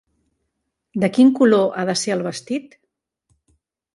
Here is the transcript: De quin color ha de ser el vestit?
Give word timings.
De 1.03 1.09
quin 1.17 1.29
color 1.41 1.69
ha 1.81 1.85
de 1.91 1.95
ser 2.03 2.15
el 2.17 2.25
vestit? 2.29 2.75